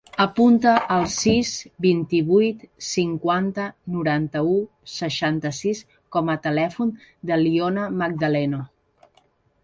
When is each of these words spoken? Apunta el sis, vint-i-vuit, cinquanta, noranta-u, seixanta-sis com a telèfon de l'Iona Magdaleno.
Apunta 0.23 0.71
el 0.93 1.03
sis, 1.15 1.49
vint-i-vuit, 1.85 2.63
cinquanta, 2.85 3.65
noranta-u, 3.97 4.55
seixanta-sis 4.93 5.81
com 6.17 6.31
a 6.35 6.37
telèfon 6.47 6.95
de 7.33 7.37
l'Iona 7.43 7.85
Magdaleno. 8.01 8.63